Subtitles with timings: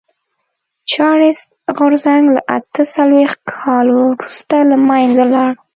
[0.91, 1.47] چارټېست
[1.77, 5.51] غورځنګ له اته څلوېښت کال وروسته له منځه لاړ.